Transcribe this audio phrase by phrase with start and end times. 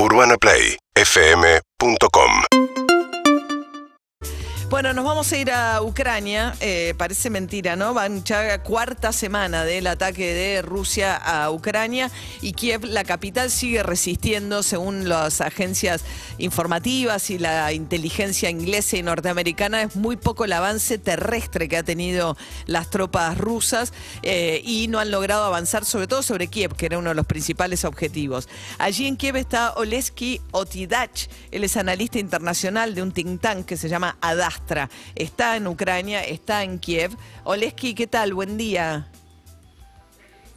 [0.00, 2.57] UrbanaPlayFM.com
[4.78, 6.54] Bueno, nos vamos a ir a Ucrania.
[6.60, 7.94] Eh, parece mentira, ¿no?
[7.94, 12.12] Van ya cuarta semana del ataque de Rusia a Ucrania
[12.42, 16.04] y Kiev, la capital, sigue resistiendo según las agencias
[16.38, 19.82] informativas y la inteligencia inglesa y norteamericana.
[19.82, 22.36] Es muy poco el avance terrestre que ha tenido
[22.66, 26.98] las tropas rusas eh, y no han logrado avanzar, sobre todo sobre Kiev, que era
[26.98, 28.48] uno de los principales objetivos.
[28.78, 31.28] Allí en Kiev está Oleski Otidach.
[31.50, 34.67] Él es analista internacional de un think tank que se llama ADAST.
[35.14, 37.16] Está en Ucrania, está en Kiev.
[37.44, 38.34] Oleski, ¿qué tal?
[38.34, 39.08] Buen día.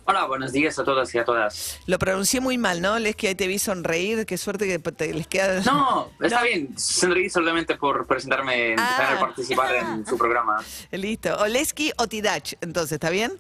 [0.04, 1.80] Hola, buenos días a todos y a todas.
[1.86, 2.96] Lo pronuncié muy mal, ¿no?
[2.96, 4.26] Oleski, ahí te vi sonreír.
[4.26, 5.62] Qué suerte que te, les queda.
[5.62, 6.78] No, está bien.
[6.78, 9.18] Sonreí solamente por presentarme, ah.
[9.18, 10.62] participar en su programa.
[10.92, 11.34] Listo.
[11.38, 13.32] Oleski Otidach, entonces, ¿está bien?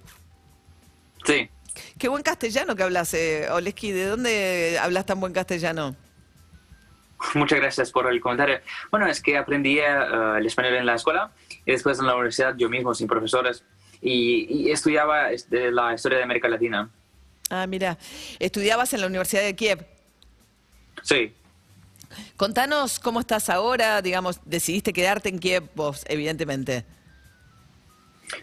[1.25, 1.49] Sí.
[1.97, 3.91] Qué buen castellano que hablas, eh, Oleski.
[3.91, 5.97] ¿De dónde hablas tan buen castellano?
[7.35, 8.59] Muchas gracias por el comentario.
[8.89, 9.86] Bueno, es que aprendí eh,
[10.38, 11.31] el español en la escuela
[11.66, 13.64] y después en la universidad yo mismo, sin profesores,
[14.02, 16.89] y, estudiaba la historia de América Latina.
[17.49, 17.97] Ah, mira,
[18.39, 19.86] ¿estudiabas en la Universidad de Kiev?
[21.03, 21.33] Sí.
[22.36, 26.86] Contanos cómo estás ahora, digamos, decidiste quedarte en Kiev vos, evidentemente.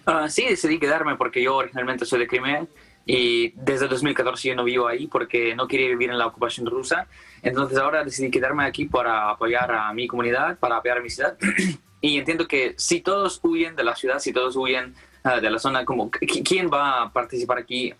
[0.07, 2.67] Ah, sí, decidí quedarme porque yo originalmente soy de Crimea
[3.11, 7.07] y desde 2014 yo no vivo ahí porque no quería vivir en la ocupación rusa.
[7.43, 11.39] Entonces ahora decidí quedarme aquí para apoyar a mi comunidad, para apoyar a mi ciudad.
[12.03, 15.59] y entiendo que si todos huyen de la ciudad, si todos huyen ah, de la
[15.59, 17.95] zona, como ¿quién va a participar aquí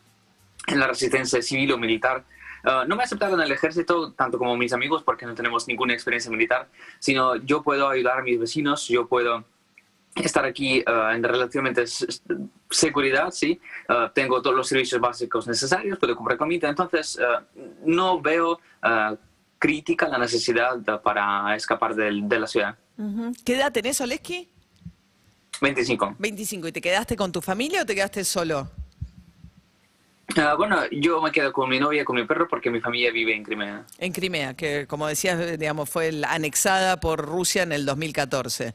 [0.67, 2.25] en la resistencia civil o militar?
[2.65, 5.95] Ah, no me aceptaron en el ejército tanto como mis amigos porque no tenemos ninguna
[5.95, 9.47] experiencia militar, sino yo puedo ayudar a mis vecinos, yo puedo
[10.15, 11.85] estar aquí uh, en relativamente
[12.71, 13.61] seguridad, sí.
[13.89, 17.45] Uh, tengo todos los servicios básicos necesarios, puedo comprar comida, entonces uh,
[17.85, 18.61] no veo
[19.59, 22.77] crítica la necesidad para escapar de, la ciudad.
[23.45, 24.49] ¿Qué edad tenés, Oleski?
[25.61, 26.17] 25.
[26.19, 26.69] 25.
[26.69, 28.69] ¿Y te quedaste con tu familia o te quedaste solo?
[30.57, 33.43] bueno, yo me quedo con mi novia, con mi perro, porque mi familia vive en
[33.43, 33.85] Crimea.
[33.99, 38.75] En Crimea, que como decías, digamos, fue anexada por Rusia en el 2014.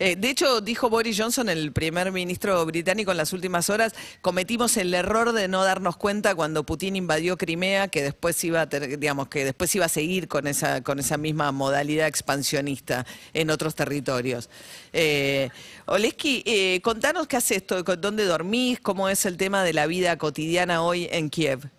[0.00, 4.76] Eh, de hecho, dijo Boris Johnson, el primer ministro británico, en las últimas horas, cometimos
[4.76, 9.28] el error de no darnos cuenta cuando Putin invadió Crimea que después iba a, digamos,
[9.28, 14.48] que después iba a seguir con esa, con esa misma modalidad expansionista en otros territorios.
[14.92, 15.50] Eh,
[15.86, 17.64] Oleski, eh, contanos qué haces,
[17.98, 21.77] dónde dormís, cómo es el tema de la vida cotidiana hoy en Kiev.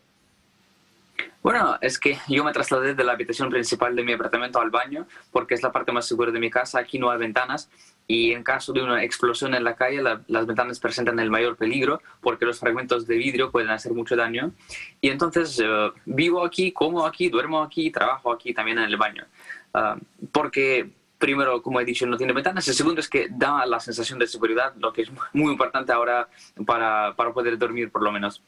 [1.41, 5.07] Bueno, es que yo me trasladé de la habitación principal de mi apartamento al baño
[5.31, 6.79] porque es la parte más segura de mi casa.
[6.79, 7.69] Aquí no hay ventanas
[8.07, 12.01] y en caso de una explosión en la calle las ventanas presentan el mayor peligro
[12.21, 14.51] porque los fragmentos de vidrio pueden hacer mucho daño.
[14.99, 19.25] Y entonces eh, vivo aquí, como aquí, duermo aquí, trabajo aquí también en el baño.
[19.73, 19.97] Ah,
[20.31, 22.67] porque primero, como he dicho, no tiene ventanas.
[22.67, 26.27] El segundo es que da la sensación de seguridad, lo que es muy importante ahora
[26.65, 28.41] para, para poder dormir por lo menos.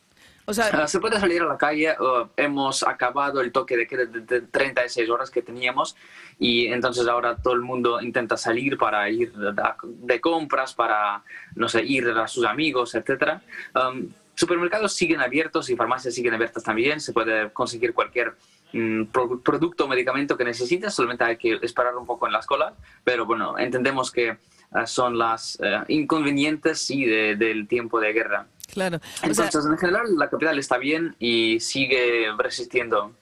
[0.51, 1.95] O sea, ah, se puede salir a la calle,
[2.35, 5.95] hemos acabado el toque de queda de 36 horas que teníamos
[6.37, 11.23] y entonces ahora todo el mundo intenta salir para ir de, compras, para,
[11.55, 13.39] no sé, ir a sus amigos, etc.
[13.73, 18.35] Um, supermercados siguen abiertos y farmacias siguen abiertas también, se puede conseguir cualquier
[18.73, 19.05] mm,
[19.45, 22.73] producto o medicamento que necesites, solamente hay que esperar un poco en las colas,
[23.05, 24.35] pero bueno, entendemos que
[24.71, 28.47] ah, son las eh, inconvenientes sí, del tiempo de guerra.
[28.71, 28.99] Claro.
[29.21, 33.13] Entonces, en general, la capital está bien y sigue resistiendo.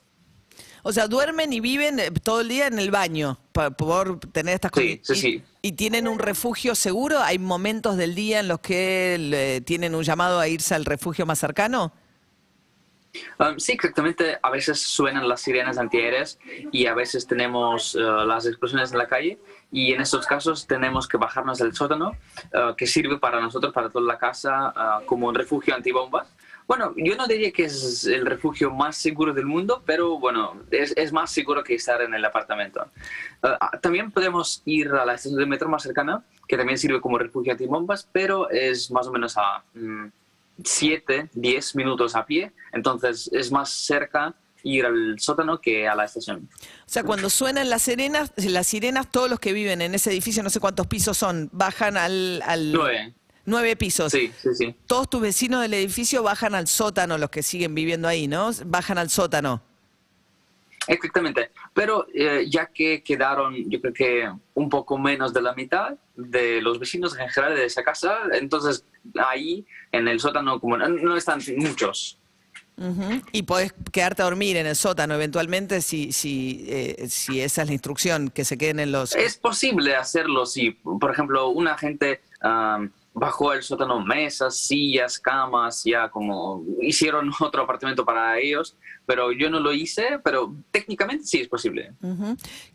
[0.84, 4.72] O sea, duermen y viven eh, todo el día en el baño por, tener estas
[4.72, 4.88] cosas.
[4.88, 5.44] Sí, sí, sí.
[5.62, 7.20] ¿Y tienen un refugio seguro?
[7.20, 11.40] ¿Hay momentos del día en los que tienen un llamado a irse al refugio más
[11.40, 11.92] cercano?
[13.40, 14.38] Um, sí, exactamente.
[14.42, 16.40] A veces suenan las sirenas antiaéreas
[16.72, 19.40] y a veces tenemos uh, las explosiones en la calle
[19.72, 22.12] y en estos casos tenemos que bajarnos del sótano
[22.54, 26.28] uh, que sirve para nosotros, para toda la casa, uh, como un refugio antibombas.
[26.68, 30.94] Bueno, yo no diría que es el refugio más seguro del mundo, pero bueno, es,
[30.96, 32.86] es más seguro que estar en el apartamento.
[33.82, 37.54] también podemos ir a la estación de metro más cercana, que también sirve como refugio
[37.54, 39.64] antibombas, pero es más o menos a...
[39.74, 40.10] Mm,
[40.64, 46.06] 7, 10 minutos a pie, entonces es más cerca ir al sótano que a la
[46.06, 46.50] estación.
[46.52, 50.44] O sea, cuando suenan las sirenas, las sirenas, todos los que viven en ese edificio,
[50.44, 52.42] no sé cuántos pisos son, bajan al...
[52.46, 52.72] al...
[52.72, 53.14] Nueve.
[53.46, 54.12] Nueve pisos.
[54.12, 54.76] Sí, sí, sí.
[54.86, 58.52] Todos tus vecinos del edificio bajan al sótano, los que siguen viviendo ahí, ¿no?
[58.66, 59.64] Bajan al sótano.
[60.88, 65.96] Exactamente, pero eh, ya que quedaron, yo creo que un poco menos de la mitad
[66.16, 68.86] de los vecinos en general de esa casa, entonces
[69.16, 72.18] ahí en el sótano como no, están muchos.
[73.34, 77.68] Y podés quedarte a dormir en el sótano eventualmente si, si, eh, si esa es
[77.68, 79.16] la instrucción, que se queden en los...
[79.16, 85.84] Es posible hacerlo si, por ejemplo, una gente am, bajó el sótano mesas, sillas, camas,
[85.84, 88.76] ya como hicieron otro apartamento para ellos,
[89.06, 91.92] pero yo no lo hice, pero técnicamente sí es posible.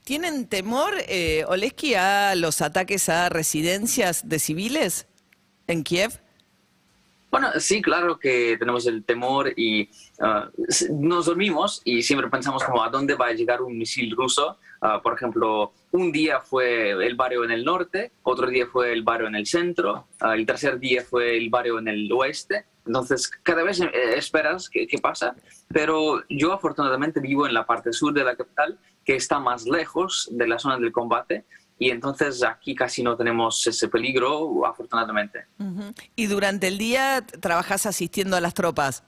[0.05, 5.07] ¿Tienen temor, eh, Oleski, a los ataques a residencias de civiles
[5.67, 6.21] en Kiev?
[7.31, 9.91] Bueno, sí, claro que tenemos el temor y
[10.69, 14.57] s- nos dormimos y siempre pensamos como a dónde va a llegar un misil ruso.
[14.81, 19.03] Ah, por ejemplo, un día fue el barrio en el norte, otro día fue el
[19.03, 22.67] barrio en el centro, ah, el tercer día fue el barrio en el oeste.
[22.87, 25.35] Entonces, cada vez eh, esperas qué pasa,
[25.73, 30.29] pero yo afortunadamente vivo en la parte sur de la capital, que está más lejos
[30.31, 31.45] de la zona del combate,
[31.79, 35.47] y entonces aquí casi no tenemos ese peligro, afortunadamente.
[35.59, 35.93] Ujú.
[36.17, 39.03] ¿Y durante el día t- trabajás asistiendo a las tropas?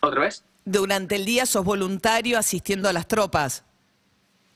[0.00, 0.44] ¿Otra vez?
[0.64, 3.64] Durante el día sos voluntario asistiendo a las tropas.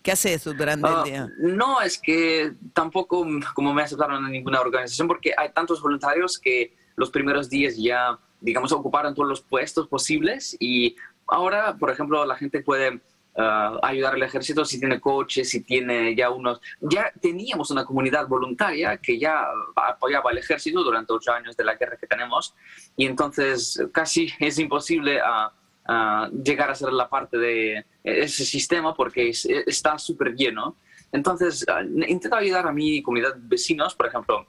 [0.02, 1.28] ¿Qué haces durante Ah, el día?
[1.40, 6.74] no, es que tampoco como me aceptaron en ninguna organización porque hay tantos voluntarios que
[6.96, 10.96] los primeros días ya, digamos, ocuparon todos los puestos posibles y
[11.26, 13.00] ahora, por ejemplo, la gente puede
[13.36, 16.60] ah, ayudar al ejército si tiene coches, si tiene ya unos...
[16.80, 19.46] Ya teníamos una comunidad voluntaria que ya
[19.76, 22.54] apoyaba al ejército durante ocho años de la guerra que tenemos
[22.96, 25.52] y entonces casi es imposible ah,
[25.86, 30.76] ah, llegar a ser la parte de ese sistema porque es- está súper lleno.
[31.12, 34.46] Entonces, ah, intento ayudar a mi comunidad de vecinos, por ejemplo,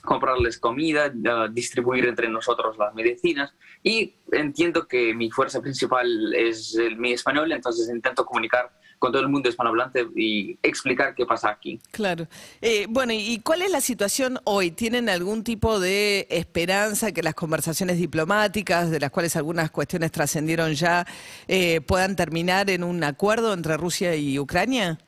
[0.00, 6.74] comprarles comida, ah, distribuir entre nosotros las medicinas y entiendo que mi fuerza principal es
[6.74, 8.70] el mi español, entonces intento comunicar
[9.00, 11.80] con todo el mundo hispanohablante y explicar qué pasa aquí.
[11.90, 12.28] Claro.
[12.60, 14.70] Eh, bueno, ¿y cuál es la situación hoy?
[14.70, 20.74] ¿Tienen algún tipo de esperanza que las conversaciones diplomáticas, de las cuales algunas cuestiones trascendieron
[20.74, 21.06] ya,
[21.48, 24.98] eh, puedan terminar en un acuerdo entre Rusia y Ucrania?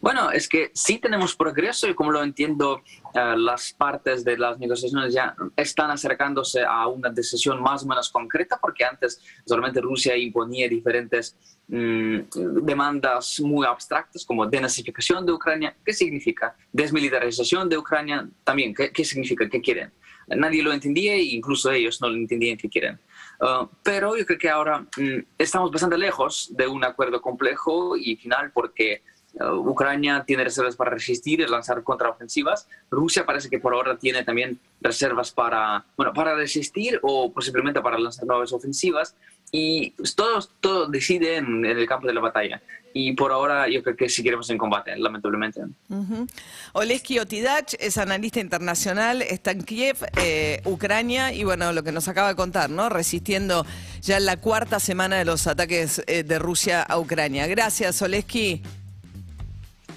[0.00, 2.82] Bueno, es que sí tenemos progreso y como lo entiendo,
[3.14, 8.08] eh, las partes de las negociaciones ya están acercándose a una decisión más o menos
[8.08, 11.36] concreta porque antes solamente Rusia imponía diferentes
[11.68, 12.20] mm,
[12.62, 15.76] demandas muy abstractas como denazificación de Ucrania.
[15.84, 16.56] ¿Qué significa?
[16.72, 18.74] Desmilitarización de Ucrania también.
[18.74, 19.46] ¿Qué, significa?
[19.50, 19.92] ¿Qué quieren?
[20.28, 22.98] Nadie lo entendía e incluso ellos no lo entendían qué quieren.
[23.38, 28.16] Uh, pero yo creo que ahora mm, estamos bastante lejos de un acuerdo complejo y
[28.16, 29.02] final porque
[29.40, 32.68] Ucrania tiene reservas para resistir y lanzar contraofensivas.
[32.90, 37.98] Rusia parece que por ahora tiene también reservas para, bueno, para resistir o posiblemente para
[37.98, 39.14] lanzar nuevas ofensivas.
[39.52, 42.62] Y pues, todo, todo decide en, en el campo de la batalla.
[42.92, 45.60] Y por ahora yo creo que seguiremos en combate, lamentablemente.
[45.88, 46.26] Ujú.
[46.72, 52.08] Oleski Otidach es analista internacional, está en Kiev, eh, Ucrania, y bueno, lo que nos
[52.08, 52.88] acaba de contar, ¿no?
[52.88, 53.64] Resistiendo
[54.02, 57.46] ya la cuarta semana de los ataques eh, de Rusia a Ucrania.
[57.46, 58.62] Gracias, Oleski.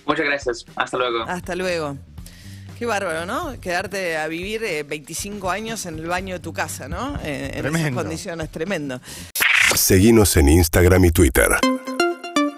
[0.06, 0.66] Muchas gracias.
[0.76, 1.24] Hasta luego.
[1.24, 1.98] Hasta luego.
[2.78, 3.60] Qué bárbaro, ¿no?
[3.62, 7.18] Quedarte a vivir eh, 25 años en el baño de tu casa, ¿no?
[7.24, 9.00] Eh, en esas condiciones, tremendo.
[9.76, 11.50] Seguinos en Instagram y Twitter.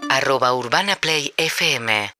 [0.09, 2.15] arroba Urbana Play FM